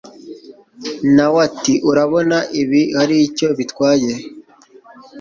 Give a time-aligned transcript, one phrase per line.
[1.15, 4.13] nawe ati urabona ibi haricyo bitwaye!